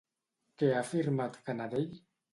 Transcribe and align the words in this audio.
Què 0.61 0.71
ha 0.71 0.79
afirmat 0.81 1.37
Canadell? 1.51 1.89